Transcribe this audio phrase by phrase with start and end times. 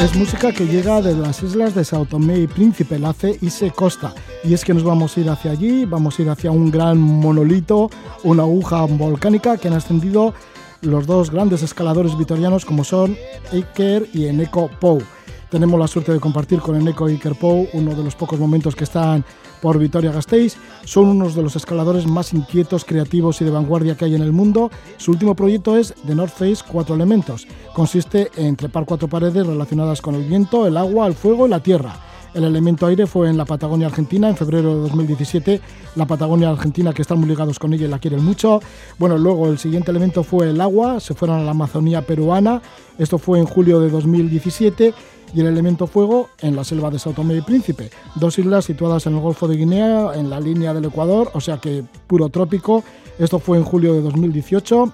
[0.00, 3.70] Es música que llega de las islas de Sao Tomé y Príncipe, la hace Ise
[3.70, 4.14] Costa.
[4.42, 6.98] Y es que nos vamos a ir hacia allí, vamos a ir hacia un gran
[6.98, 7.90] monolito,
[8.24, 10.32] una aguja volcánica que han ascendido
[10.80, 13.14] los dos grandes escaladores vitorianos como son
[13.52, 15.02] Iker y Eneko Pou.
[15.50, 18.74] Tenemos la suerte de compartir con Eneko y Iker Pou uno de los pocos momentos
[18.74, 19.22] que están
[19.60, 20.56] por Vitoria-Gasteiz.
[20.84, 24.32] Son unos de los escaladores más inquietos, creativos y de vanguardia que hay en el
[24.32, 24.70] mundo.
[24.96, 27.46] Su último proyecto es The North Face Cuatro Elementos.
[27.74, 31.62] Consiste en trepar cuatro paredes relacionadas con el viento, el agua, el fuego y la
[31.62, 31.94] tierra.
[32.32, 35.60] El elemento aire fue en la Patagonia Argentina en febrero de 2017.
[35.96, 38.60] La Patagonia Argentina, que están muy ligados con ella y la quieren mucho.
[38.98, 41.00] Bueno, luego el siguiente elemento fue el agua.
[41.00, 42.62] Se fueron a la Amazonía peruana.
[42.98, 44.94] Esto fue en julio de 2017.
[45.32, 47.90] Y el elemento fuego en la selva de Sao Tomé y Príncipe.
[48.16, 51.58] Dos islas situadas en el Golfo de Guinea, en la línea del Ecuador, o sea
[51.58, 52.82] que puro trópico.
[53.18, 54.92] Esto fue en julio de 2018.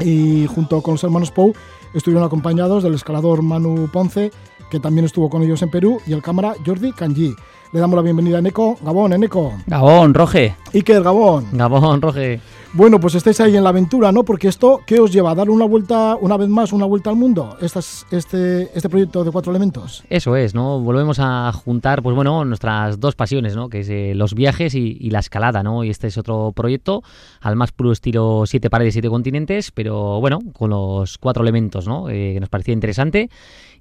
[0.00, 1.54] Y junto con los hermanos Pou
[1.94, 4.32] estuvieron acompañados del escalador Manu Ponce,
[4.70, 7.34] que también estuvo con ellos en Perú, y el cámara Jordi Kanji.
[7.72, 8.76] Le damos la bienvenida a Eneco.
[8.82, 9.52] Gabón, Eneco.
[9.66, 10.56] Gabón, Roge.
[10.74, 11.46] Iker, Gabón.
[11.52, 12.40] Gabón, Roge.
[12.74, 14.24] Bueno, pues estáis ahí en la aventura, ¿no?
[14.24, 15.32] Porque esto, ¿qué os lleva?
[15.32, 17.54] ¿A dar una vuelta, una vez más, una vuelta al mundo?
[17.60, 20.02] Estas- este, este proyecto de cuatro elementos.
[20.08, 20.80] Eso es, ¿no?
[20.80, 23.68] Volvemos a juntar, pues bueno, nuestras dos pasiones, ¿no?
[23.68, 25.84] Que es eh, los viajes y, la escalada, ¿no?
[25.84, 27.02] Y este es otro proyecto
[27.42, 32.08] al más puro estilo siete paredes, siete continentes, pero bueno, con los cuatro elementos, ¿no?
[32.08, 33.28] Eh, que nos parecía interesante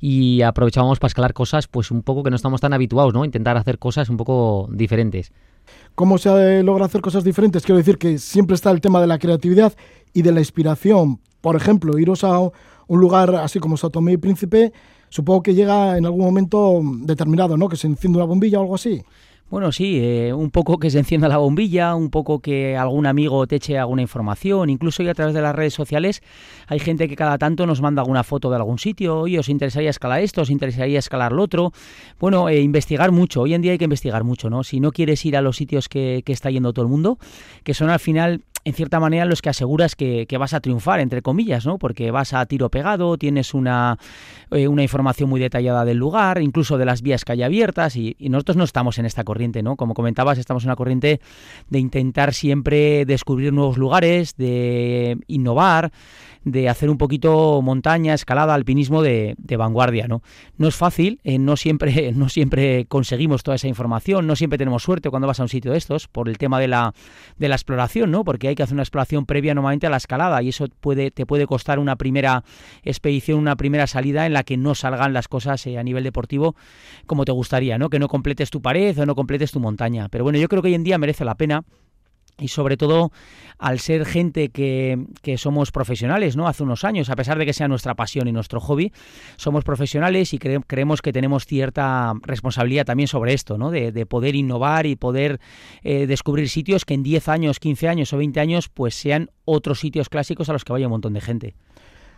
[0.01, 3.23] y aprovechábamos para escalar cosas, pues un poco que no estamos tan habituados, ¿no?
[3.23, 5.31] Intentar hacer cosas un poco diferentes.
[5.95, 7.63] ¿Cómo se logra hacer cosas diferentes?
[7.63, 9.73] Quiero decir que siempre está el tema de la creatividad
[10.13, 11.19] y de la inspiración.
[11.41, 14.73] Por ejemplo, iros a un lugar así como Sao Tomé y Príncipe,
[15.09, 17.67] supongo que llega en algún momento determinado, ¿no?
[17.69, 19.03] Que se enciende una bombilla o algo así.
[19.51, 23.45] Bueno, sí, eh, un poco que se encienda la bombilla, un poco que algún amigo
[23.47, 26.23] te eche alguna información, incluso y a través de las redes sociales
[26.67, 29.89] hay gente que cada tanto nos manda alguna foto de algún sitio, oye, os interesaría
[29.89, 31.73] escalar esto, os interesaría escalar lo otro.
[32.17, 34.63] Bueno, eh, investigar mucho, hoy en día hay que investigar mucho, ¿no?
[34.63, 37.19] Si no quieres ir a los sitios que, que está yendo todo el mundo,
[37.65, 40.99] que son al final en cierta manera los que aseguras que, que, vas a triunfar,
[40.99, 41.77] entre comillas, ¿no?
[41.77, 43.97] Porque vas a tiro pegado, tienes una,
[44.51, 48.15] eh, una información muy detallada del lugar, incluso de las vías que hay abiertas, y,
[48.19, 49.75] nosotros no estamos en esta corriente, ¿no?
[49.75, 51.21] Como comentabas, estamos en una corriente
[51.69, 55.91] de intentar siempre descubrir nuevos lugares, de innovar,
[56.43, 60.21] de hacer un poquito montaña, escalada, alpinismo de, de vanguardia, ¿no?
[60.57, 64.83] No es fácil, eh, no, siempre, no siempre conseguimos toda esa información, no siempre tenemos
[64.83, 66.93] suerte cuando vas a un sitio de estos, por el tema de la,
[67.37, 68.23] de la exploración, ¿no?
[68.23, 71.25] Porque hay que hacer una exploración previa normalmente a la escalada y eso puede, te
[71.25, 72.43] puede costar una primera
[72.83, 76.55] expedición, una primera salida en la que no salgan las cosas eh, a nivel deportivo
[77.05, 77.89] como te gustaría, ¿no?
[77.89, 80.09] Que no completes tu pared o no completes tu montaña.
[80.09, 81.63] Pero bueno, yo creo que hoy en día merece la pena
[82.41, 83.11] y sobre todo
[83.57, 86.47] al ser gente que, que, somos profesionales, ¿no?
[86.47, 88.91] Hace unos años, a pesar de que sea nuestra pasión y nuestro hobby,
[89.37, 93.69] somos profesionales y cre creemos que tenemos cierta responsabilidad también sobre esto, ¿no?
[93.69, 95.39] De, de poder innovar y poder
[95.83, 99.79] eh, descubrir sitios que en 10 años, 15 años o 20 años pues sean otros
[99.79, 101.55] sitios clásicos a los que vaya un montón de gente.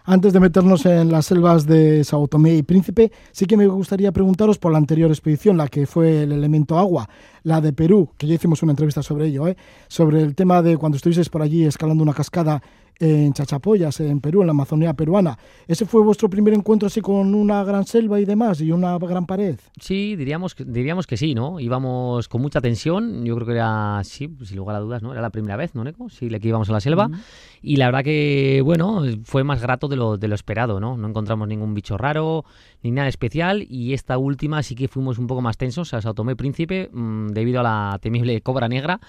[0.05, 4.11] Antes de meternos en las selvas de Sao Tomé y Príncipe, sí que me gustaría
[4.11, 7.07] preguntaros por la anterior expedición, la que fue el elemento agua,
[7.43, 9.55] la de Perú, que ya hicimos una entrevista sobre ello, ¿eh?
[9.87, 12.61] sobre el tema de cuando estuvisteis por allí escalando una cascada
[12.99, 15.37] en Chachapoyas, en Perú, en la Amazonía peruana.
[15.67, 19.25] ¿Ese fue vuestro primer encuentro así con una gran selva y demás, y una gran
[19.25, 19.59] pared?
[19.79, 21.59] Sí, diríamos, diríamos que sí, ¿no?
[21.59, 25.13] Íbamos con mucha tensión, yo creo que era, sí, sin lugar a dudas, ¿no?
[25.13, 26.09] Era la primera vez, ¿no, Neko?
[26.09, 27.07] Sí, que íbamos a la selva.
[27.07, 27.19] Uh -huh.
[27.61, 30.97] Y la verdad que, bueno, fue más grato de lo, de lo esperado, ¿no?
[30.97, 32.43] No encontramos ningún bicho raro,
[32.81, 36.13] ni nada especial, y esta última sí que fuimos un poco más tensos, a Sao
[36.13, 38.99] Tomé Príncipe, mmm, debido a la temible cobra negra,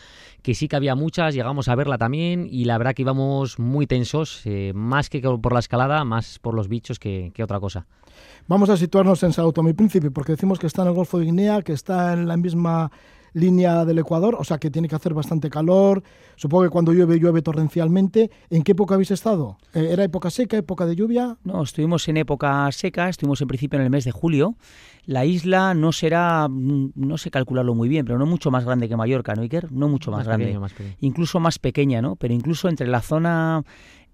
[0.42, 3.73] que sí que había muchas, llegamos a verla también, y la verdad que íbamos muy
[3.86, 7.86] tensos, eh, más que por la escalada, más por los bichos que, que, otra cosa.
[8.46, 11.18] Vamos a situarnos en Sao Tomé y Príncipe, porque decimos que está en el Golfo
[11.18, 12.90] de Guinea, que está en la misma
[13.34, 16.02] línea del Ecuador, o sea que tiene que hacer bastante calor.
[16.36, 18.30] Supongo que cuando llueve, llueve torrencialmente.
[18.48, 19.58] ¿En qué época habéis estado?
[19.74, 21.36] Eh, ¿Era época seca, época de lluvia?
[21.44, 24.56] No, estuvimos en época seca, estuvimos en principio en el mes de julio.
[25.04, 28.96] La isla no será, no sé calcularlo muy bien, pero no mucho más grande que
[28.96, 29.70] Mallorca, ¿no, Iker?
[29.70, 30.46] No mucho más, más grande.
[30.46, 30.96] Pequeño, más pequeño.
[31.00, 32.16] Incluso más pequeña, ¿no?
[32.16, 33.64] Pero incluso entre la zona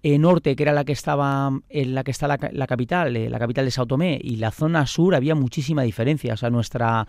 [0.03, 2.37] eh, norte, que era la que estaba en la que está la,
[2.67, 6.35] capital, eh, la capital de Sao Tomé, y la zona sur había muchísima diferencia.
[6.41, 7.07] O nuestra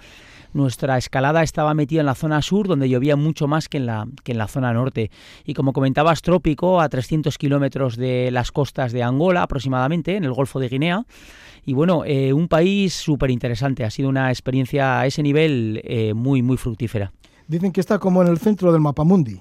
[0.53, 4.07] nuestra escalada estaba metida en la zona sur, donde llovía mucho más que en la,
[4.23, 5.11] que en la zona norte.
[5.45, 10.33] Y como comentabas, trópico, a 300 kilómetros de las costas de Angola aproximadamente, en el
[10.33, 11.05] Golfo de Guinea.
[11.65, 13.85] Y bueno, eh, un país súper interesante.
[13.85, 17.13] Ha sido una experiencia a ese nivel eh, muy, muy fructífera.
[17.47, 19.41] Dicen que está como en el centro del mapamundi.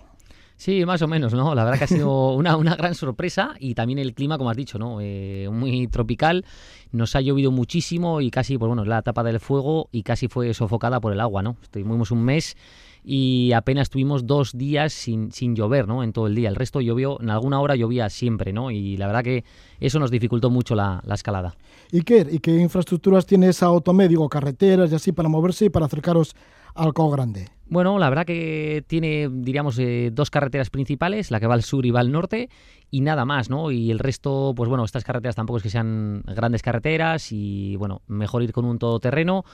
[0.62, 1.56] Sí, más o menos, ¿no?
[1.56, 4.56] La verdad que ha sido una, una gran sorpresa y también el clima, como has
[4.56, 5.00] dicho, ¿no?
[5.02, 6.46] Eh, muy tropical.
[6.92, 10.54] Nos ha llovido muchísimo y casi, pues bueno, la tapa del fuego y casi fue
[10.54, 11.58] sofocada por el agua, ¿no?
[11.64, 12.56] Estuvimos un mes
[13.04, 16.04] y apenas tuvimos dos días sin, sin llover, ¿no?
[16.04, 16.50] En todo el día.
[16.50, 18.70] El resto llovió, en alguna hora llovía siempre, ¿no?
[18.70, 19.44] Y la verdad que
[19.80, 21.56] eso nos dificultó mucho la, la escalada.
[21.92, 24.08] ¿Y qué, ¿Y qué infraestructuras tiene Sao Tomé?
[24.08, 26.36] Digo, carreteras y así para moverse y para acercaros
[26.76, 27.48] al Grande.
[27.72, 31.86] Bueno, la verdad que tiene, diríamos, eh, dos carreteras principales, la que va al sur
[31.86, 32.50] y va al norte,
[32.90, 33.72] y nada más, ¿no?
[33.72, 38.02] Y el resto, pues bueno, estas carreteras tampoco es que sean grandes carreteras y, bueno,
[38.08, 39.46] mejor ir con un todoterreno.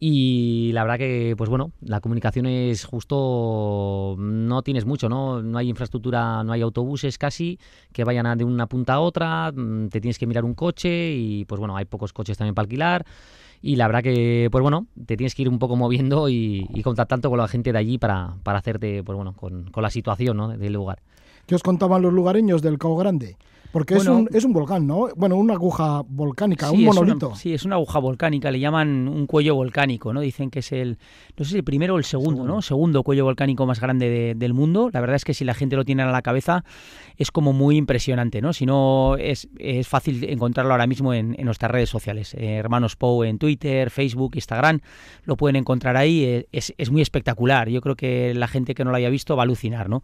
[0.00, 5.40] Y la verdad que, pues bueno, la comunicación es justo, no tienes mucho, ¿no?
[5.40, 7.60] No hay infraestructura, no hay autobuses casi
[7.92, 11.44] que vayan de una punta a otra, mm, te tienes que mirar un coche y,
[11.44, 13.06] pues bueno, hay pocos coches también para alquilar.
[13.62, 16.82] Y la verdad que, pues bueno, te tienes que ir un poco moviendo y, y
[16.82, 20.36] contactando con la gente de allí para, para hacerte, pues bueno, con, con la situación
[20.36, 20.48] ¿no?
[20.48, 21.02] del lugar.
[21.46, 23.36] ¿Qué os contaban los lugareños del Cao Grande?
[23.72, 24.12] Porque Bueno.
[24.12, 25.08] es, un, es un volcán, ¿no?
[25.16, 27.34] Bueno, una aguja volcánica, un es una- monolito.
[27.36, 30.20] sí, es una aguja volcánica, le llaman un cuello volcánico, ¿no?
[30.20, 30.98] Dicen que es el,
[31.36, 32.62] no sé si el primero o el segundo, ¿no?
[32.62, 34.90] Segundo cuello volcánico más grande de- del mundo.
[34.92, 36.64] La verdad es que si la gente lo tiene a la cabeza
[37.16, 38.52] es como muy impresionante, ¿no?
[38.52, 42.34] Si no, es, es fácil encontrarlo ahora mismo en, en nuestras redes sociales.
[42.34, 44.80] Eh, Hermanos Pou en Twitter, Facebook, Instagram,
[45.24, 46.24] lo pueden encontrar ahí.
[46.24, 47.68] Eh, es, es muy espectacular.
[47.68, 50.02] Yo creo que la gente que no lo haya visto va a alucinar, ¿no?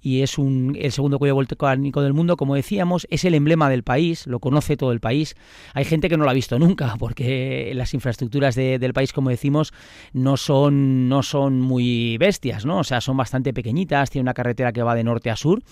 [0.00, 3.82] Y es un, el segundo cuello volcánico del mundo, como decíamos, es el emblema del
[3.82, 5.34] país, lo conoce todo el país.
[5.74, 9.30] Hay gente que no lo ha visto nunca, porque las infraestructuras de- del país, como
[9.30, 9.72] decimos,
[10.12, 12.78] no son, no son muy bestias, ¿no?
[12.78, 15.62] O sea, son bastante pequeñitas, tiene una carretera que va de norte a sur,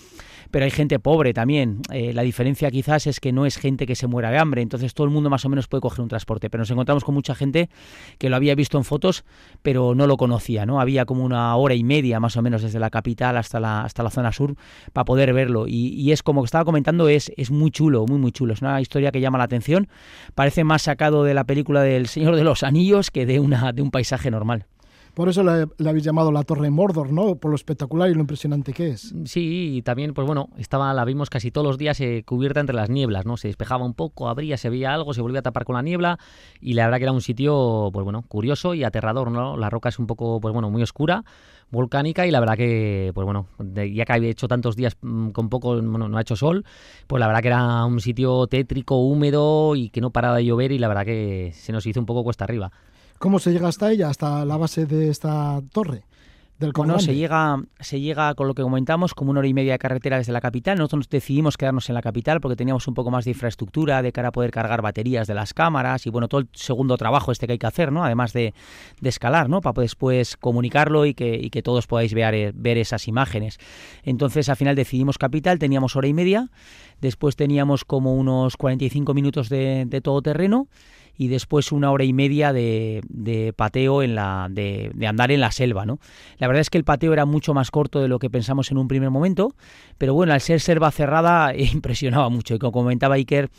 [0.51, 1.81] pero hay gente pobre también.
[1.91, 4.93] Eh, la diferencia quizás es que no es gente que se muera de hambre, entonces
[4.93, 7.35] todo el mundo más o menos puede coger un transporte, pero nos encontramos con mucha
[7.35, 7.69] gente
[8.17, 9.25] que lo había visto en fotos,
[9.61, 10.79] pero no lo conocía, ¿no?
[10.79, 14.03] Había como una hora y media más o menos desde la capital hasta la, hasta
[14.03, 14.55] la zona sur
[14.93, 15.67] para poder verlo.
[15.67, 18.53] Y, y es como que estaba comentando, es, es muy chulo, muy, muy chulo.
[18.53, 19.87] Es una historia que llama la atención.
[20.35, 23.81] Parece más sacado de la película del Señor de los Anillos que de, una, de
[23.81, 24.65] un paisaje normal.
[25.17, 27.37] Por eso le, le habéis llamado la Torre Mordor, ¿no?
[27.37, 29.15] Por lo espectacular y lo impresionante que es.
[29.25, 32.75] Sí, y también, pues bueno, estaba, la vimos casi todos los días eh, cubierta entre
[32.75, 33.35] las nieblas, ¿no?
[33.35, 36.19] Se despejaba un poco, abría, se veía algo, se volvía a tapar con la niebla
[36.61, 39.57] y la verdad que era un sitio, pues bueno, curioso y aterrador, ¿no?
[39.57, 41.23] La roca es un poco, pues bueno, muy oscura,
[41.71, 45.49] volcánica y la verdad que, pues bueno, ya que había hecho tantos días mm, con
[45.49, 46.63] poco, no ha hecho sol,
[47.07, 50.71] pues la verdad que era un sitio tétrico, húmedo y que no paraba de llover
[50.71, 52.71] y la verdad que se nos hizo un poco cuesta arriba.
[53.19, 56.03] ¿Cómo se llega hasta ella, hasta la base de esta torre?
[56.59, 59.73] Del Bueno, se llega, se llega con lo que comentamos, como una hora y media
[59.73, 60.79] de carretera desde la capital.
[60.79, 64.29] Nosotros decidimos quedarnos en la capital porque teníamos un poco más de infraestructura de cara
[64.29, 67.53] a poder cargar baterías de las cámaras y bueno, todo el segundo trabajo este que
[67.53, 68.03] hay que hacer, ¿no?
[68.03, 68.55] Además de,
[68.99, 69.61] de escalar, ¿no?
[69.61, 73.59] Para después comunicarlo y que, y que todos podáis ver, eh, ver esas imágenes.
[74.01, 76.49] Entonces, al final decidimos capital, teníamos hora y media,
[77.01, 80.67] después teníamos como unos 45 minutos de, de todo terreno
[81.17, 85.41] y después una hora y media de, de pateo en la de, de andar en
[85.41, 85.99] la selva, ¿no?
[86.37, 88.77] La verdad es que el pateo era mucho más corto de lo que pensamos en
[88.77, 89.55] un primer momento,
[89.97, 93.49] pero bueno, al ser selva cerrada impresionaba mucho y como comentaba Iker,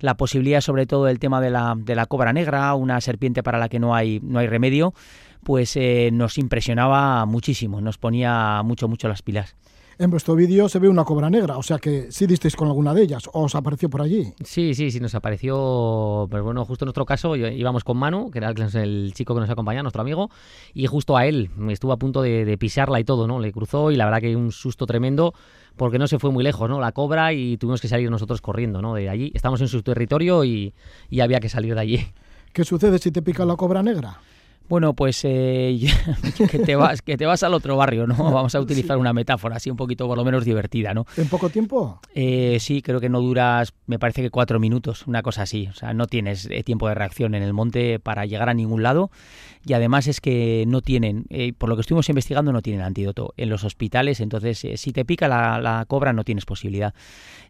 [0.00, 3.58] la posibilidad sobre todo del tema de la, de la cobra negra, una serpiente para
[3.58, 4.92] la que no hay, no hay remedio,
[5.42, 9.56] pues eh, nos impresionaba muchísimo, nos ponía mucho, mucho las pilas.
[9.98, 12.92] En vuestro vídeo se ve una cobra negra, o sea que sí disteis con alguna
[12.92, 14.34] de ellas, o os apareció por allí.
[14.44, 18.36] Sí, sí, sí, nos apareció, pues bueno, justo en nuestro caso íbamos con Manu, que
[18.36, 20.28] era el, el chico que nos acompañaba, nuestro amigo,
[20.74, 23.40] y justo a él estuvo a punto de, de pisarla y todo, ¿no?
[23.40, 25.32] Le cruzó y la verdad que un susto tremendo
[25.76, 26.78] porque no se fue muy lejos, ¿no?
[26.78, 28.92] La cobra y tuvimos que salir nosotros corriendo, ¿no?
[28.92, 30.74] De allí, estamos en su territorio y,
[31.08, 32.06] y había que salir de allí.
[32.52, 34.20] ¿Qué sucede si te pica la cobra negra?
[34.68, 35.78] Bueno, pues eh,
[36.50, 38.14] que, te vas, que te vas al otro barrio, ¿no?
[38.32, 41.06] Vamos a utilizar una metáfora así un poquito por lo menos divertida, ¿no?
[41.16, 42.00] ¿En poco tiempo?
[42.14, 45.68] Eh, sí, creo que no duras, me parece que cuatro minutos, una cosa así.
[45.68, 48.82] O sea, no tienes eh, tiempo de reacción en el monte para llegar a ningún
[48.82, 49.10] lado.
[49.64, 53.34] Y además es que no tienen, eh, por lo que estuvimos investigando, no tienen antídoto
[53.36, 54.20] en los hospitales.
[54.20, 56.94] Entonces, eh, si te pica la, la cobra, no tienes posibilidad.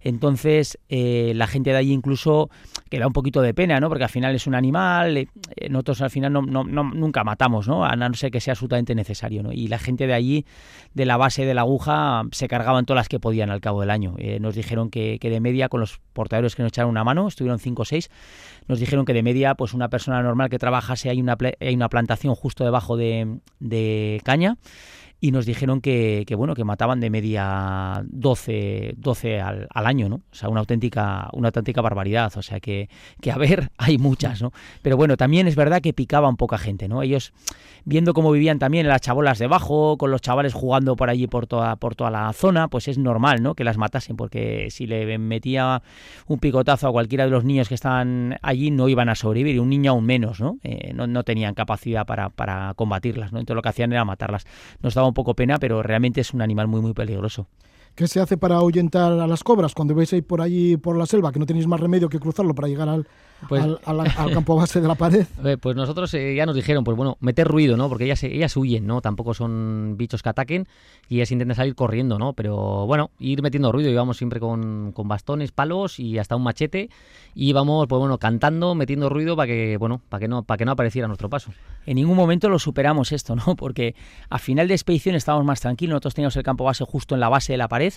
[0.00, 2.50] Entonces, eh, la gente de allí incluso
[2.90, 3.88] que da un poquito de pena, ¿no?
[3.88, 5.28] Porque al final es un animal.
[5.68, 7.84] nosotros al final no, no- no- nunca matamos, ¿no?
[7.84, 9.52] A no ser que sea absolutamente necesario, ¿no?
[9.52, 10.44] Y la gente de allí,
[10.94, 13.90] de la base de la aguja, se cargaban todas las que podían al cabo del
[13.90, 14.14] año.
[14.18, 17.58] Eh, nos dijeron que, de media, con los portadores que nos echaron una mano, estuvieron
[17.58, 18.10] 5 o 6,
[18.68, 21.88] nos dijeron que de media, pues una persona normal que trabajase, hay una, hay una
[21.88, 24.56] plantación justo debajo de, de caña,
[25.26, 30.08] y nos dijeron que, que, bueno que mataban de media 12, 12 al, al, año,
[30.08, 30.16] ¿no?
[30.30, 32.32] O sea, una auténtica, una auténtica barbaridad.
[32.36, 32.88] O sea que,
[33.20, 34.52] que a ver, hay muchas, ¿no?
[34.82, 37.02] Pero bueno, también es verdad que picaban poca gente, ¿no?
[37.02, 37.32] Ellos
[37.84, 41.76] viendo cómo vivían también las chabolas debajo, con los chavales jugando por allí por toda,
[41.76, 43.54] por toda la zona, pues es normal, ¿no?
[43.54, 45.82] Que las matasen, porque si le metía
[46.26, 49.70] un picotazo a cualquiera de los niños que estaban allí, no iban a sobrevivir, un
[49.70, 50.58] niño aún menos, ¿no?
[50.64, 53.38] Eh, no, no, tenían capacidad para, para combatirlas, ¿no?
[53.38, 54.46] Entonces lo que hacían era matarlas.
[54.82, 57.48] Nos daba un poco pena, pero realmente es un animal muy, muy peligroso.
[57.96, 60.98] ¿Qué se hace para ahuyentar a las cobras cuando vais a ir por allí por
[60.98, 63.08] la selva, que no tenéis más remedio que cruzarlo para llegar al,
[63.48, 65.26] pues, al, al, al, campo base de la pared?
[65.60, 67.88] Pues nosotros eh, ya nos dijeron, pues bueno, meter ruido, ¿no?
[67.88, 69.00] Porque ellas, ellas huyen, ¿no?
[69.00, 70.66] Tampoco son bichos que ataquen
[71.08, 72.32] y ellas intentan salir corriendo, ¿no?
[72.32, 76.90] Pero bueno, ir metiendo ruido, íbamos siempre con, con bastones, palos y hasta un machete
[77.34, 80.64] y íbamos, pues bueno, cantando, metiendo ruido para que, bueno, para que no, para que
[80.64, 81.52] no apareciera nuestro paso.
[81.86, 83.44] En ningún momento lo superamos esto, ¿no?
[83.56, 83.94] Porque
[84.28, 87.28] a final de expedición estábamos más tranquilos, nosotros teníamos el campo base justo en la
[87.28, 87.92] base de la pared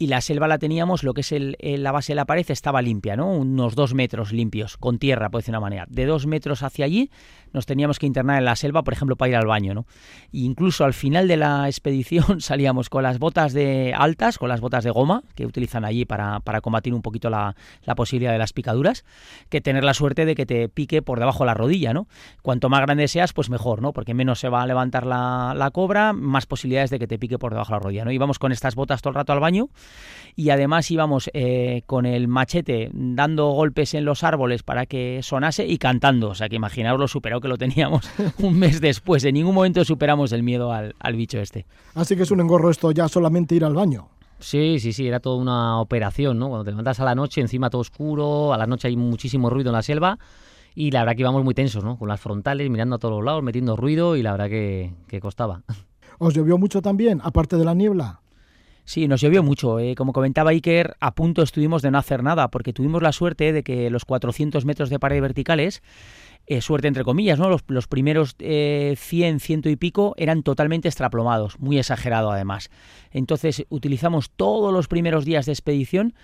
[0.00, 2.80] y la selva la teníamos, lo que es el, la base de la pared estaba
[2.80, 3.30] limpia, ¿no?
[3.30, 5.84] Unos dos metros limpios, con tierra, por decir una manera.
[5.90, 7.10] De dos metros hacia allí
[7.52, 9.84] nos teníamos que internar en la selva, por ejemplo, para ir al baño, ¿no?
[10.32, 14.62] E incluso al final de la expedición salíamos con las botas de altas, con las
[14.62, 17.54] botas de goma, que utilizan allí para, para combatir un poquito la,
[17.84, 19.04] la, posibilidad de las picaduras,
[19.50, 22.08] que tener la suerte de que te pique por debajo de la rodilla, ¿no?
[22.40, 23.92] Cuanto más grande seas, pues mejor, ¿no?
[23.92, 27.38] Porque menos se va a levantar la, la cobra, más posibilidades de que te pique
[27.38, 28.12] por debajo de la rodilla, ¿no?
[28.12, 29.68] Íbamos con estas botas todo el rato al baño
[30.36, 35.66] y además íbamos eh, con el machete dando golpes en los árboles para que sonase
[35.66, 36.30] y cantando.
[36.30, 39.24] O sea que imaginaos lo superado que lo teníamos un mes después.
[39.24, 41.66] En ningún momento superamos el miedo al, al bicho este.
[41.94, 44.08] Así que es un engorro esto ya solamente ir al baño.
[44.38, 46.48] Sí, sí, sí, era toda una operación, ¿no?
[46.48, 49.68] Cuando te levantas a la noche, encima todo oscuro, a la noche hay muchísimo ruido
[49.68, 50.18] en la selva
[50.74, 51.98] y la verdad que íbamos muy tensos, ¿no?
[51.98, 55.20] Con las frontales, mirando a todos los lados, metiendo ruido y la verdad que, que
[55.20, 55.62] costaba.
[56.18, 58.20] ¿Os llovió mucho también, aparte de la niebla?
[58.90, 59.78] Sí, nos llovió mucho.
[59.78, 59.94] Eh.
[59.94, 63.62] Como comentaba Iker, a punto estuvimos de no hacer nada, porque tuvimos la suerte de
[63.62, 65.80] que los 400 metros de pared verticales,
[66.48, 67.48] eh, suerte entre comillas, ¿no?
[67.68, 72.72] Los, primeros eh, 100, ciento y pico eran totalmente extraplomados, muy exagerado además.
[73.12, 76.14] Entonces utilizamos todos los primeros días de expedición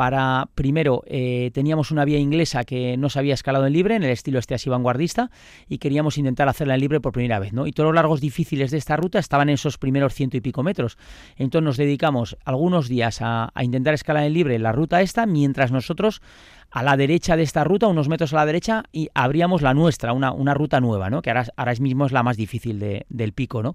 [0.00, 4.02] para, primero, eh, teníamos una vía inglesa que no se había escalado en libre, en
[4.02, 5.30] el estilo este así vanguardista,
[5.68, 7.66] y queríamos intentar hacerla en libre por primera vez, ¿no?
[7.66, 10.62] Y todos los largos difíciles de esta ruta estaban en esos primeros ciento y pico
[10.62, 10.96] metros.
[11.36, 15.70] Entonces nos dedicamos algunos días a, a intentar escalar en libre la ruta esta, mientras
[15.70, 16.22] nosotros
[16.70, 20.12] a la derecha de esta ruta, unos metros a la derecha, y abríamos la nuestra,
[20.12, 21.20] una, una ruta nueva, ¿no?
[21.22, 23.62] que ahora, ahora, mismo es la más difícil de, del pico.
[23.62, 23.74] ¿no?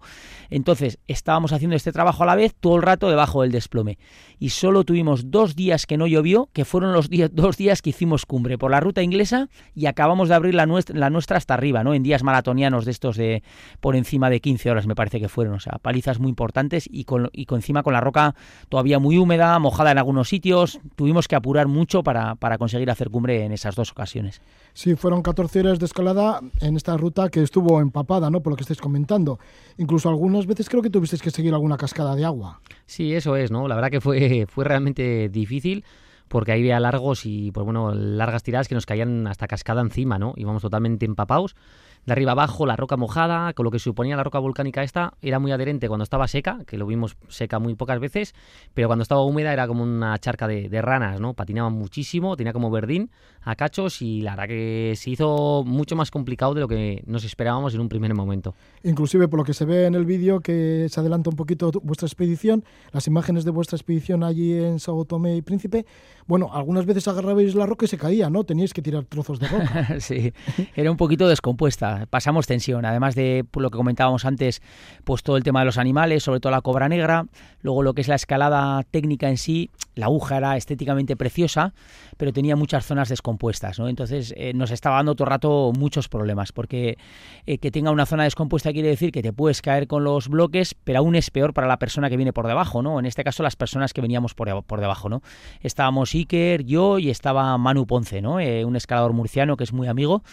[0.49, 3.97] Entonces, estábamos haciendo este trabajo a la vez todo el rato debajo del desplome.
[4.39, 7.89] Y solo tuvimos dos días que no llovió, que fueron los días, dos días que
[7.89, 11.53] hicimos cumbre por la ruta inglesa y acabamos de abrir la nuestra, la nuestra hasta
[11.53, 11.93] arriba, ¿no?
[11.93, 13.43] en días maratonianos de estos de
[13.81, 15.55] por encima de 15 horas, me parece que fueron.
[15.55, 18.35] O sea, palizas muy importantes y con, y con encima con la roca
[18.69, 20.79] todavía muy húmeda, mojada en algunos sitios.
[20.95, 24.41] Tuvimos que apurar mucho para, para conseguir hacer cumbre en esas dos ocasiones.
[24.73, 28.41] Sí, fueron 14 horas de escalada en esta ruta que estuvo empapada, ¿no?
[28.41, 29.39] Por lo que estáis comentando.
[29.77, 32.61] Incluso algunas veces creo que tuvisteis que seguir alguna cascada de agua.
[32.85, 33.67] Sí, eso es, ¿no?
[33.67, 35.83] La verdad que fue, fue realmente difícil
[36.27, 40.17] porque ahí había largos y, pues bueno, largas tiradas que nos caían hasta cascada encima,
[40.17, 40.33] ¿no?
[40.35, 41.55] Íbamos totalmente empapados
[42.05, 45.39] de arriba abajo, la roca mojada, con lo que suponía la roca volcánica esta, era
[45.39, 48.35] muy adherente cuando estaba seca, que lo vimos seca muy pocas veces,
[48.73, 51.33] pero cuando estaba húmeda era como una charca de, de ranas, ¿no?
[51.33, 53.09] Patinaba muchísimo, tenía como verdín
[53.41, 57.23] a cachos y la verdad que se hizo mucho más complicado de lo que nos
[57.23, 58.55] esperábamos en un primer momento.
[58.83, 62.07] Inclusive por lo que se ve en el vídeo que se adelanta un poquito vuestra
[62.07, 65.85] expedición, las imágenes de vuestra expedición allí en Sao Tomé y Príncipe,
[66.27, 68.43] bueno, algunas veces agarrabais la roca y se caía, ¿no?
[68.43, 69.95] Teníais que tirar trozos de roca.
[69.99, 70.33] sí,
[70.75, 74.61] era un poquito descompuesta pasamos tensión, además de lo que comentábamos antes,
[75.03, 77.25] pues todo el tema de los animales, sobre todo la cobra negra,
[77.61, 81.73] luego lo que es la escalada técnica en sí, la aguja era estéticamente preciosa,
[82.17, 83.87] pero tenía muchas zonas descompuestas, ¿no?
[83.87, 86.97] Entonces eh, nos estaba dando todo el rato muchos problemas, porque
[87.45, 90.75] eh, que tenga una zona descompuesta quiere decir que te puedes caer con los bloques,
[90.83, 92.99] pero aún es peor para la persona que viene por debajo, ¿no?
[92.99, 95.21] En este caso las personas que veníamos por, por debajo, ¿no?
[95.61, 98.39] Estábamos Iker, yo y estaba Manu Ponce, ¿no?
[98.39, 100.23] Eh, un escalador murciano que es muy amigo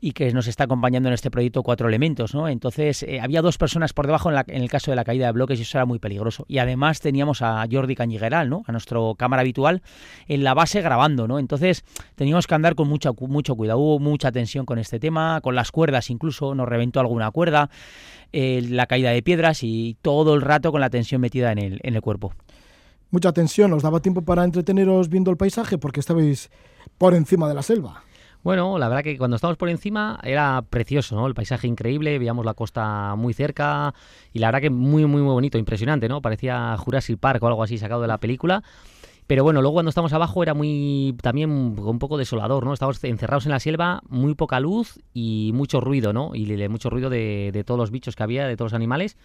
[0.00, 2.48] y que nos está acompañando en este proyecto cuatro elementos, ¿no?
[2.48, 5.26] Entonces eh, había dos personas por debajo en, la- en el caso de la caída
[5.26, 6.44] de bloques y eso era muy peligroso.
[6.48, 8.62] Y además teníamos a Jordi Cañigueral, ¿no?
[8.66, 9.82] A nuestro cámara habitual
[10.28, 11.38] en la base grabando, ¿no?
[11.38, 13.78] Entonces teníamos que andar con mucha, cu- mucho cuidado.
[13.78, 17.70] Hubo mucha tensión con este tema, con las cuerdas incluso, nos reventó alguna cuerda,
[18.32, 21.80] eh, la caída de piedras y todo el rato con la tensión metida en el,
[21.82, 22.32] en el cuerpo.
[23.10, 25.76] Mucha tensión, ¿os daba tiempo para entreteneros viendo el paisaje?
[25.76, 26.50] Porque estabais
[26.96, 28.04] por encima de la selva.
[28.42, 31.28] Bueno, la verdad que cuando estábamos por encima era precioso, ¿no?
[31.28, 33.94] El paisaje increíble, veíamos la costa muy cerca
[34.32, 36.20] y la verdad que muy, muy, muy bonito, impresionante, ¿no?
[36.20, 38.64] Parecía Jurassic Park o algo así sacado de la película.
[39.32, 42.74] Pero bueno, luego cuando estamos abajo era muy también un poco desolador, ¿no?
[42.74, 46.34] Estábamos encerrados en la selva, muy poca luz y mucho ruido, ¿no?
[46.34, 49.16] Y mucho ruido de, de todos los bichos que había, de todos los animales.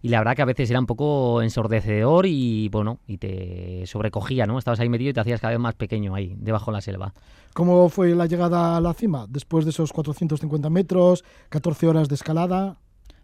[0.00, 4.46] Y la verdad que a veces era un poco ensordecedor y bueno, y te sobrecogía,
[4.46, 4.58] ¿no?
[4.58, 7.12] Estabas ahí metido y te hacías cada vez más pequeño ahí, debajo de la selva.
[7.52, 9.26] ¿Cómo fue la llegada a la cima?
[9.28, 12.78] Después de esos 450 metros, 14 horas de escalada.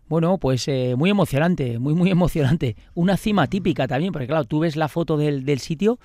[0.09, 2.77] Bueno, pues eh, muy emocionante, muy, muy emocionante.
[2.95, 5.99] Una cima típica también, porque claro, tú ves la foto del, del sitio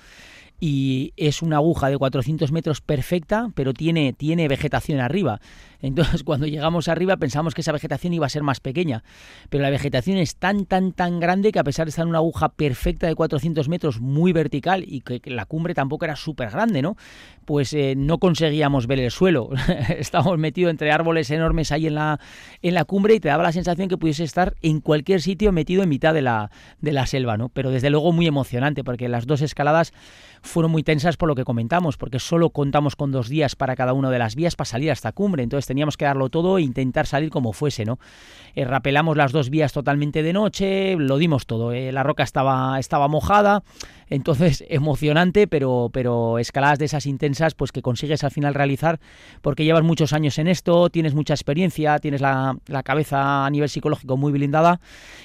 [0.60, 5.40] y es una aguja de 400 metros perfecta, pero tiene, tiene vegetación arriba.
[5.82, 9.02] Entonces, cuando llegamos arriba pensamos que esa vegetación iba a ser más pequeña,
[9.50, 12.18] pero la vegetación es tan, tan, tan grande que a pesar de estar en una
[12.18, 16.82] aguja perfecta de 400 metros, muy vertical, y que, la cumbre tampoco era súper grande,
[16.82, 16.96] ¿no?
[17.44, 19.50] Pues eh, no conseguíamos ver el suelo.
[19.98, 22.20] Estábamos metidos entre árboles enormes ahí en la,
[22.62, 25.82] en la cumbre y te daba la sensación que pudiese estar en cualquier sitio metido
[25.82, 27.48] en mitad de la, de la selva, ¿no?
[27.48, 29.92] Pero desde luego muy emocionante, porque las dos escaladas
[30.42, 33.92] fueron muy tensas por lo que comentamos, porque solo contamos con dos días para cada
[33.92, 36.62] una de las vías para salir a esta cumbre, entonces teníamos que darlo todo e
[36.62, 37.98] intentar salir como fuese, ¿no?
[38.54, 42.78] Eh, rapelamos las dos vías totalmente de noche, lo dimos todo, eh, la roca estaba,
[42.78, 43.62] estaba mojada,
[44.08, 49.00] entonces emocionante, pero, pero escaladas de esas intensas, pues que consigues al final realizar,
[49.40, 53.68] porque llevas muchos años en esto, tienes mucha experiencia, tienes la, la cabeza a nivel
[53.68, 54.80] psicológico muy blindada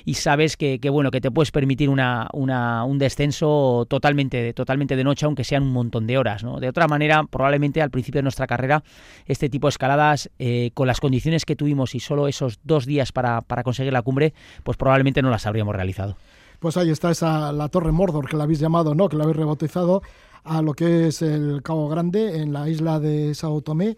[0.05, 4.95] y sabes que, que, bueno, que te puedes permitir una, una, un descenso totalmente, totalmente
[4.95, 6.59] de noche, aunque sean un montón de horas, ¿no?
[6.59, 8.83] De otra manera, probablemente al principio de nuestra carrera,
[9.25, 13.11] este tipo de escaladas, eh, con las condiciones que tuvimos y solo esos dos días
[13.11, 16.17] para, para conseguir la cumbre, pues probablemente no las habríamos realizado.
[16.59, 19.09] Pues ahí está esa la Torre Mordor, que la habéis llamado, ¿no?
[19.09, 20.01] Que la habéis rebautizado
[20.43, 23.97] a lo que es el Cabo Grande en la isla de Sao Tomé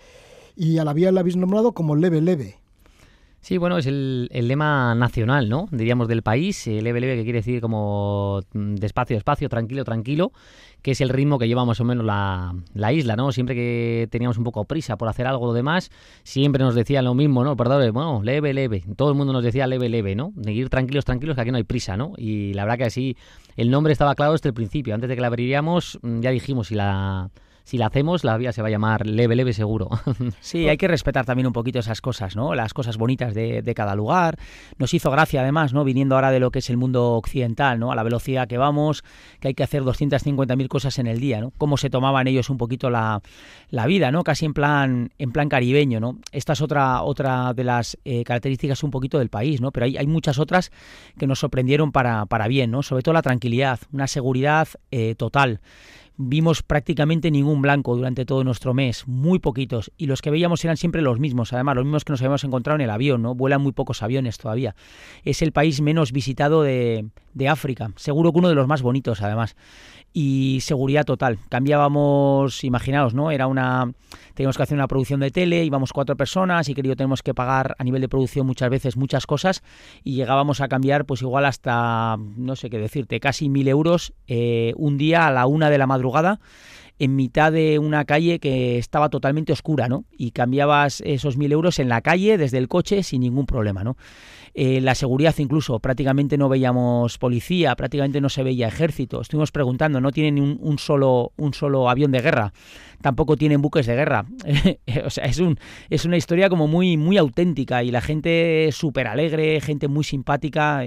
[0.55, 2.58] y a la vía la habéis nombrado como Leve Leve.
[3.41, 5.67] Sí, bueno, es el, el lema nacional, ¿no?
[5.71, 10.33] Diríamos del país, eh, leve, leve, que quiere decir como mm, despacio, despacio, tranquilo, tranquilo,
[10.81, 13.31] que es el ritmo que lleva más o menos la, la isla, ¿no?
[13.31, 15.89] Siempre que teníamos un poco prisa por hacer algo o demás,
[16.23, 17.55] siempre nos decían lo mismo, ¿no?
[17.55, 18.83] Perdón, bueno, leve, leve.
[18.97, 20.33] Todo el mundo nos decía leve, leve, ¿no?
[20.35, 22.13] De ir tranquilos, tranquilos, que aquí no hay prisa, ¿no?
[22.17, 23.17] Y la verdad que así
[23.55, 24.93] el nombre estaba claro desde el principio.
[24.93, 27.29] Antes de que la abriríamos, mm, ya dijimos si la
[27.69, 29.89] si la hacemos, la vía se va a llamar leve, leve seguro.
[30.41, 32.55] Sí, hay que respetar también un poquito esas cosas, ¿no?
[32.55, 34.39] Las cosas bonitas de, de, cada lugar.
[34.79, 35.83] Nos hizo gracia, además, ¿no?
[35.83, 37.91] Viniendo ahora de lo que es el mundo occidental, ¿no?
[37.91, 39.03] A la velocidad que vamos,
[39.39, 41.51] que hay que hacer 250.000 cosas en el día, ¿no?
[41.59, 43.21] Cómo se tomaban ellos un poquito la,
[43.69, 44.23] la, vida, ¿no?
[44.23, 46.17] Casi en plan, en plan caribeño, ¿no?
[46.31, 49.71] Esta es otra, otra de las eh, características un poquito del país, ¿no?
[49.71, 50.71] Pero hay, hay muchas otras
[51.19, 52.81] que nos sorprendieron para, para bien, ¿no?
[52.81, 55.59] Sobre todo la tranquilidad, una seguridad eh, total
[56.21, 60.75] vimos prácticamente ningún blanco durante todo nuestro mes, muy poquitos, y los que veíamos eran
[60.75, 63.35] siempre los mismos, además los mismos que nos habíamos encontrado en el avión, ¿no?
[63.35, 64.75] Vuelan muy pocos aviones todavía.
[65.23, 69.21] Es el país menos visitado de, de África, seguro que uno de los más bonitos
[69.21, 69.55] además.
[70.11, 71.37] Y seguridad total.
[71.49, 73.29] Cambiábamos, imaginaos, ¿no?
[73.29, 73.91] Era una.
[74.33, 77.75] Teníamos que hacer una producción de tele, íbamos cuatro personas y querido tenemos que pagar
[77.77, 79.61] a nivel de producción muchas veces muchas cosas
[80.03, 84.73] y llegábamos a cambiar, pues igual hasta, no sé qué decirte, casi mil euros eh,
[84.77, 86.39] un día a la una de la madrugada
[86.99, 90.03] en mitad de una calle que estaba totalmente oscura, ¿no?
[90.11, 93.95] Y cambiabas esos mil euros en la calle, desde el coche, sin ningún problema, ¿no?
[94.53, 99.21] Eh, la seguridad incluso, prácticamente no veíamos policía, prácticamente no se veía ejército.
[99.21, 102.53] Estuvimos preguntando, no tienen un, un solo, un solo avión de guerra,
[103.01, 104.25] tampoco tienen buques de guerra.
[105.05, 105.59] o sea, es, un,
[105.89, 110.83] es una historia como muy, muy auténtica y la gente súper alegre, gente muy simpática.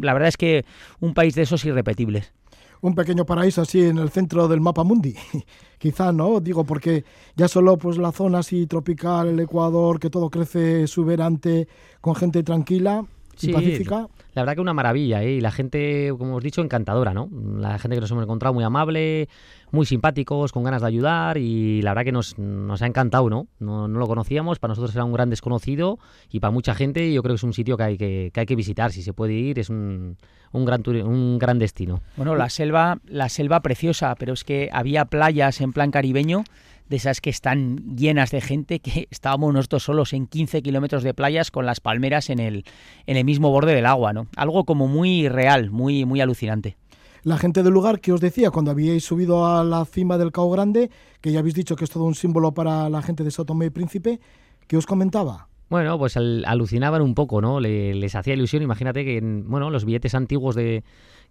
[0.00, 0.64] La verdad es que
[1.00, 2.32] un país de esos irrepetibles
[2.80, 5.14] un pequeño paraíso así en el centro del mapa mundi.
[5.78, 6.40] Quizá, ¿no?
[6.40, 7.04] Digo, porque
[7.36, 11.68] ya solo pues la zona así tropical, el Ecuador, que todo crece exuberante,
[12.00, 13.04] con gente tranquila
[13.40, 14.08] y sí, pacífica.
[14.34, 15.32] La verdad que una maravilla, ¿eh?
[15.32, 17.28] Y la gente, como hemos dicho, encantadora, ¿no?
[17.58, 19.28] La gente que nos hemos encontrado muy amable,
[19.70, 23.46] muy simpáticos, con ganas de ayudar y la verdad que nos, nos ha encantado, ¿no?
[23.58, 23.88] ¿no?
[23.88, 23.98] ¿no?
[23.98, 25.98] lo conocíamos, para nosotros era un gran desconocido
[26.30, 28.46] y para mucha gente yo creo que es un sitio que hay que, que hay
[28.46, 30.16] que visitar, si se puede ir, es un,
[30.52, 32.00] un gran un gran destino.
[32.16, 36.44] Bueno, la selva, la selva preciosa, pero es que había playas en plan caribeño
[36.88, 41.14] de esas que están llenas de gente, que estábamos nosotros solos en 15 kilómetros de
[41.14, 42.64] playas con las palmeras en el,
[43.06, 44.26] en el mismo borde del agua, ¿no?
[44.36, 46.76] Algo como muy real, muy, muy alucinante.
[47.24, 50.48] La gente del lugar que os decía cuando habíais subido a la cima del Cao
[50.50, 50.88] Grande,
[51.20, 53.66] que ya habéis dicho que es todo un símbolo para la gente de Sao Tomé
[53.66, 54.20] y Príncipe,
[54.68, 55.48] ¿qué os comentaba?
[55.68, 57.60] Bueno, pues al- alucinaban un poco, ¿no?
[57.60, 58.62] Le- les hacía ilusión.
[58.62, 60.84] Imagínate que, bueno, los billetes antiguos de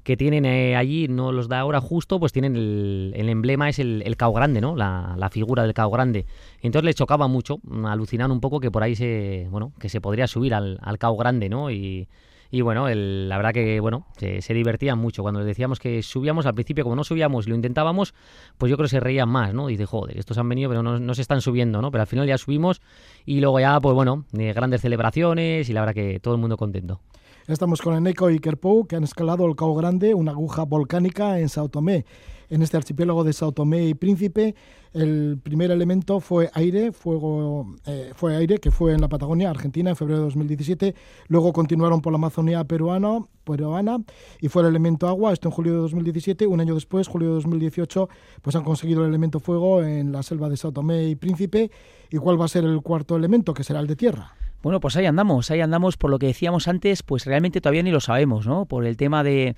[0.07, 3.77] que tienen eh, allí, no los da ahora justo, pues tienen el, el emblema, es
[3.77, 4.73] el, el Grande, ¿no?
[4.73, 6.25] La, la figura del Cao Grande.
[6.61, 10.25] Entonces les chocaba mucho, alucinaban un poco que por ahí se, bueno, que se podría
[10.27, 11.69] subir al, al Cao Grande, ¿no?
[11.71, 12.07] Y,
[12.61, 15.23] bueno, el- la verdad que, bueno, se, divertían mucho.
[15.23, 18.13] Cuando les decíamos que subíamos, al principio, como no subíamos y lo intentábamos,
[18.57, 19.67] pues yo creo que se reían más, ¿no?
[19.67, 21.91] Dice, joder, estos han venido, pero no, no se están subiendo, ¿no?
[21.91, 22.81] Pero al final ya subimos
[23.25, 26.55] y luego ya, pues bueno, eh, grandes celebraciones y la verdad que todo el mundo
[26.55, 27.01] contento.
[27.47, 31.47] Estamos con Eneco y Kerpou, que han escalado el Cao Grande, una aguja volcánica en
[31.47, 32.05] Sao Tomé.
[32.49, 34.53] En este archipiélago de Sao Tomé y Príncipe,
[34.91, 39.91] el primer elemento fue aire, fuego, eh, fue aire, que fue en la Patagonia, Argentina,
[39.91, 40.93] en febrero de 2017.
[41.29, 44.03] Luego continuaron por la Amazonía peruana, peruana
[44.41, 46.47] y fue el elemento agua, esto en julio de 2017.
[46.47, 48.09] Un año después, julio de 2018,
[48.41, 51.71] pues han conseguido el elemento fuego en la selva de Sao Tomé y Príncipe.
[52.09, 54.35] ¿Y cuál va a ser el cuarto elemento, que será el de tierra?
[54.61, 57.91] Bueno, pues ahí andamos, ahí andamos por lo que decíamos antes, pues realmente todavía ni
[57.91, 58.65] lo sabemos, ¿no?
[58.65, 59.55] Por el tema de,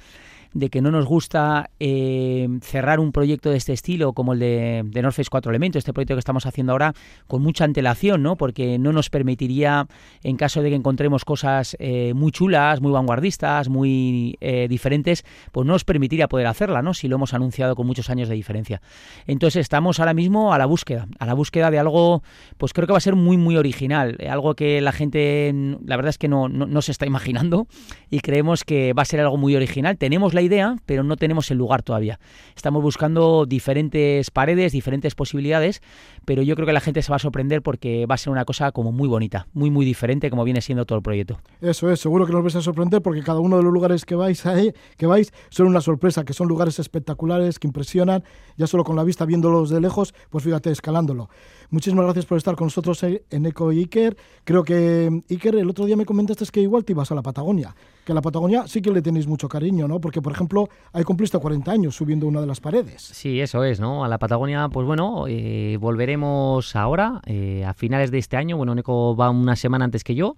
[0.54, 5.02] de que no nos gusta eh, cerrar un proyecto de este estilo como el de,
[5.02, 6.94] North Face 4 Elementos, este proyecto que estamos haciendo ahora,
[7.28, 8.36] con mucha antelación, ¿no?
[8.36, 9.88] Porque no nos permitiría,
[10.24, 15.66] en caso de que encontremos cosas eh, muy chulas, muy vanguardistas, muy eh, diferentes, pues
[15.66, 16.94] no nos permitiría poder hacerla, ¿no?
[16.94, 18.82] Si lo hemos anunciado con muchos años de diferencia.
[19.28, 22.24] Entonces estamos ahora mismo a la búsqueda, a la búsqueda de algo,
[22.58, 25.54] pues creo que va a ser muy, muy original, algo que la gente,
[25.86, 27.68] la verdad es que no, no, no se está imaginando
[28.10, 29.98] y creemos que va a ser algo muy original.
[29.98, 32.20] Tenemos la idea, pero no tenemos el lugar todavía.
[32.56, 35.82] Estamos buscando diferentes paredes, diferentes posibilidades,
[36.26, 38.46] pero yo creo que la gente se va a sorprender porque va a ser una
[38.46, 41.40] cosa como muy bonita, muy, muy diferente como viene siendo todo el proyecto.
[41.62, 44.16] Eso es, seguro que nos vais a sorprender porque cada uno de los lugares que
[44.16, 48.24] vais ahí, que vais son una sorpresa, que son lugares espectaculares, que impresionan,
[48.58, 51.30] ya solo con la vista viéndolos de lejos, pues fíjate, escalándolo.
[51.70, 54.18] Muchísimas gracias por estar con nosotros eh, en Eco Iker.
[54.44, 57.76] Creo que, Iker, el otro día me comentaste que igual te ibas a la Patagonia,
[58.10, 60.02] que a la Patagonia sí que le tenéis mucho cariño, ¿no?
[60.02, 63.04] Porque, por ejemplo, ahí cumpliste 40 años subiendo una de las paredes.
[63.04, 64.04] Sí, eso es, ¿no?
[64.04, 68.58] A la Patagonia, pues bueno, eh, volveremos ahora, eh, a finales de este año.
[68.58, 70.38] Bueno, Neko va una semana antes que yo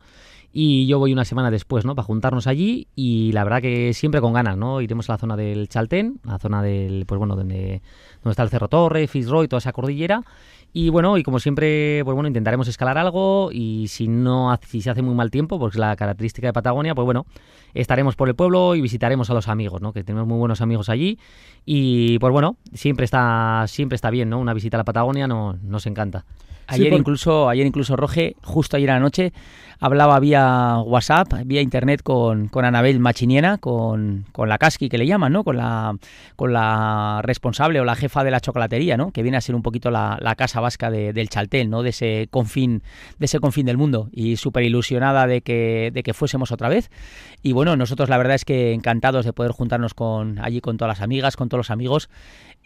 [0.52, 1.96] y yo voy una semana después, ¿no?
[1.96, 4.82] Para juntarnos allí y la verdad que siempre con ganas, ¿no?
[4.82, 7.82] Iremos a la zona del Chaltén, la zona del, pues bueno, donde,
[8.22, 10.24] donde está el Cerro Torre, Fitzroy, toda esa cordillera.
[10.74, 14.90] Y bueno, y como siempre, pues bueno, intentaremos escalar algo y si no, si se
[14.90, 17.26] hace muy mal tiempo, porque es la característica de Patagonia, pues bueno,
[17.74, 19.94] estaremos por el pueblo y visitaremos a los amigos, ¿no?
[19.94, 21.18] Que tenemos muy buenos amigos allí
[21.66, 24.40] y pues bueno, siempre está, siempre está bien, ¿no?
[24.40, 26.26] Una visita a la Patagonia no, nos encanta.
[26.68, 29.34] Ayer por- incluso, ayer incluso Roge, justo ayer a la noche,
[29.80, 35.06] hablaba vía WhatsApp, vía internet con, con Anabel Machiniena, con, con la Casqui que le
[35.06, 35.44] llaman, ¿no?
[35.44, 35.98] Con la,
[36.38, 39.12] con la responsable o la jefa de la chocolatería, ¿no?
[39.12, 41.84] Que viene a ser un poquito la, la casa vasca de- del Chaltel, ¿no?
[41.84, 42.84] De ese confín,
[43.20, 44.08] de ese confín del mundo.
[44.14, 46.90] Y súper ilusionada de que, de que fuésemos otra vez.
[47.44, 50.98] Y bueno, nosotros la verdad es que encantados de poder juntarnos con allí con todas
[50.98, 52.10] las amigas, con todos los amigos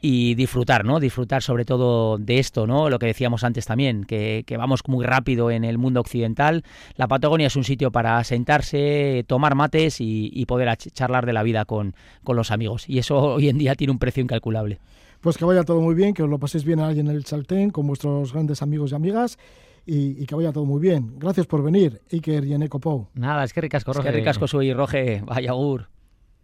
[0.01, 0.99] y disfrutar, ¿no?
[0.99, 2.89] Disfrutar sobre todo de esto, ¿no?
[2.89, 6.63] Lo que decíamos antes también, que, vamos muy rápido en el mundo occidental.
[6.95, 11.65] La Patagonia es un sitio para sentarse, tomar mates y, poder charlar de la vida
[11.65, 12.87] con, con los amigos.
[12.87, 14.79] Y eso hoy en día tiene un precio incalculable.
[15.21, 17.71] Pues que vaya todo muy bien, que os lo paséis bien ahí en el Chaltén
[17.71, 19.39] con vuestros grandes amigos y amigas
[19.85, 21.13] y, y que vaya todo muy bien.
[21.17, 23.07] Gracias por venir, Iker y Eneco Pou.
[23.13, 25.94] Nada, es que ricasco, Es que ricasco soy Roge, vaya gur.